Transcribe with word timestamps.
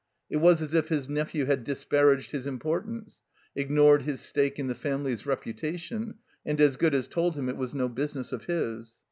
It 0.31 0.37
was 0.37 0.63
as 0.63 0.73
if 0.73 0.89
his 0.89 1.07
nephew 1.07 1.45
had 1.45 1.63
disparaged 1.63 2.31
his 2.31 2.47
importance, 2.47 3.21
ignored 3.55 4.01
his 4.01 4.19
stake 4.19 4.57
in 4.57 4.65
the 4.65 4.73
family's 4.73 5.27
reputation, 5.27 6.15
and 6.43 6.59
as 6.59 6.75
good 6.75 6.95
as 6.95 7.07
told 7.07 7.35
him 7.35 7.47
it 7.47 7.55
was 7.55 7.75
no 7.75 7.87
business 7.87 8.31
of 8.31 8.45
his. 8.45 8.95